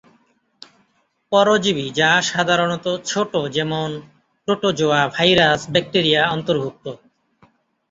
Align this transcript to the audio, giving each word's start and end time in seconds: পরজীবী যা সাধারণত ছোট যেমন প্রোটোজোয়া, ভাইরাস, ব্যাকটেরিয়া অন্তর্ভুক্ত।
পরজীবী 1.31 1.85
যা 1.99 2.11
সাধারণত 2.29 2.85
ছোট 3.05 3.31
যেমন 3.51 3.89
প্রোটোজোয়া, 4.47 5.01
ভাইরাস, 5.07 5.59
ব্যাকটেরিয়া 5.73 6.21
অন্তর্ভুক্ত। 6.27 6.85